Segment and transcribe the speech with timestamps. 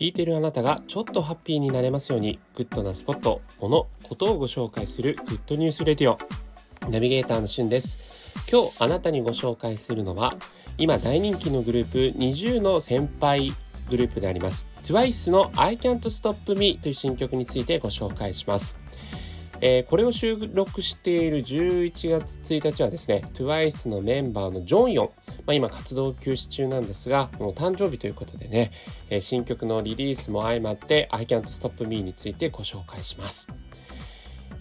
[0.00, 6.18] 聞いてるあなたがちょっとハッピーになれますようにグッドなスポット、もの、ことをご紹介する Good News Radio
[6.88, 7.98] ナビゲーターのしゅんです。
[8.50, 10.32] 今日あなたにご紹介するのは
[10.78, 13.52] 今大人気のグループ20の先輩
[13.90, 14.66] グループであります。
[14.84, 18.78] TWICE の I Can't Stop Me という新曲についてご紹介します。
[19.60, 28.70] えー、これを収録している11月1日はですね TWICE のメンバーのジョンヨンまあ、今活動休止中なんですが、もう誕生日ということでね、
[29.08, 33.48] えー、新曲のリリースも相まって I Can't Stop Me についてご紹介します。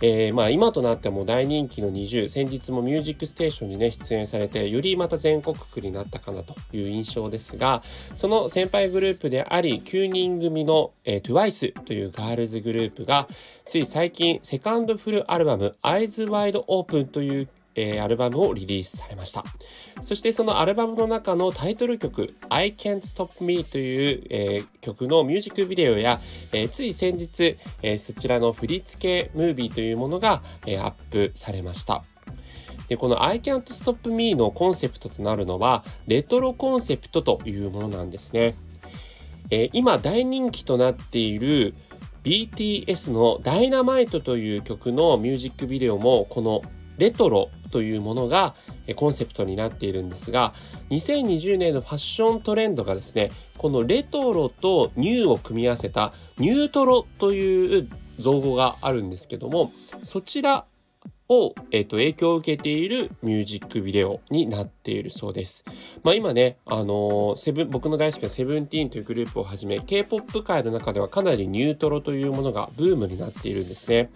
[0.01, 13.27] えー、まあ今となっても大人気の NiziU 先日も「ミュージックステーション」にね出演されてよりまた全国区になったかなという印象ですがその先輩グループであり9人組の、え、TWICE というガールズグループが
[13.65, 17.47] つい最近セカンドフルアルバム「Eyes Wide Open」という
[17.79, 19.43] えー、アルバムをリリースされました。
[20.01, 26.19] そしてそのアルバムの中のタイトル曲 I Can't Stop Me という、えー、曲のミュージックビデオや、
[26.51, 32.03] えー、つい先日、えそちらの振り付けムービーというものが、えアップされました。
[32.89, 38.55] でこの I Can't Stop Me のコンセプトとなるのはレトロコンセプトというものなんですね。
[39.51, 41.75] え今大人気となっている
[42.23, 46.61] BTS の Dynamite という曲のミュージックビデオもこの
[46.97, 48.55] レトロというものが
[48.95, 50.53] コンセプトになっているんですが
[50.89, 59.71] 2020年のファッショントレンドがですねこのレトロとニューを組み合わせたニュートロという造語があるんですけども
[60.03, 60.65] そちら
[61.29, 65.63] を、えーと、影響を受けているミュージックビデオになっているそうです。
[66.03, 74.09] まあ、今ね、あのー、セブン僕の大好きなセブンティーンというグループをはじめ K-POP 界の中ではかなりニュートロというものがブームになっているんですね。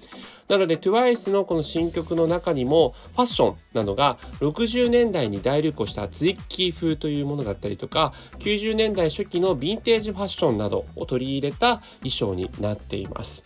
[0.47, 13.44] なので TWICE のこの新曲の中にもファッションなどが60年代に大流行したツイッキー風というものだったりとか90年代初期のヴィンテージファッションなどを取り入れた衣装になっています。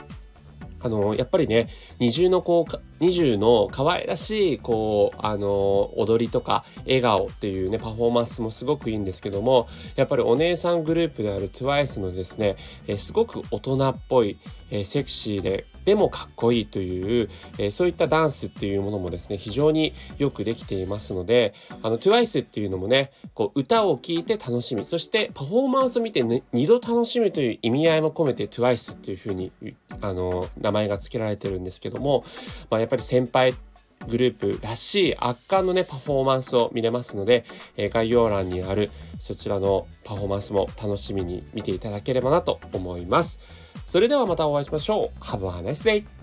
[0.79, 12.55] あのやっぱりね二重のこう二重の可愛らしいこうあの踊りとか笑顔っていうねパフォーマンスもすごくいいんですけどもやっぱりお姉さんグループである TWICE のですね、
[12.87, 14.37] えすごく大人っぽい、
[14.71, 29.51] えセクシーででもかっこいいという、えそういったダンスっていうものもですね非常によくできていますのであの TWICE っていうのもねこう歌を聴いて楽しみそしてパフォーマンスを見て、ね、2度楽しむという意味合いも込めて TWICE っていうふうに
[30.01, 32.23] あの名前が付けられてるんですけども、
[32.69, 33.53] まあ、やっぱり先輩
[34.07, 37.45] グループらしい圧巻のねパフォーマンスを見れますので、
[37.77, 43.39] えー、概要欄にあるそちらのパフォーマンスも楽しみに見ていただければなと思います。
[43.85, 45.23] それではまたお会いしましょう。
[45.23, 46.16] Have a nice day!